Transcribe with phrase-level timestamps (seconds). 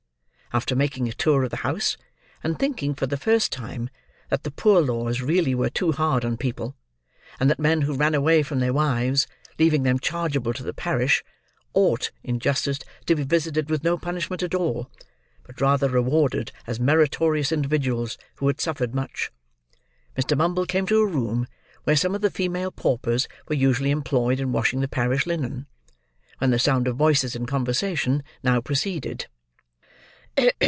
[0.53, 1.95] After making a tour of the house,
[2.43, 3.89] and thinking, for the first time,
[4.27, 6.75] that the poor laws really were too hard on people;
[7.39, 9.27] and that men who ran away from their wives,
[9.57, 11.23] leaving them chargeable to the parish,
[11.73, 14.91] ought, in justice to be visited with no punishment at all,
[15.43, 19.31] but rather rewarded as meritorious individuals who had suffered much;
[20.17, 20.37] Mr.
[20.37, 21.47] Bumble came to a room
[21.85, 25.65] where some of the female paupers were usually employed in washing the parish linen:
[26.39, 29.27] when the sound of voices in conversation, now proceeded.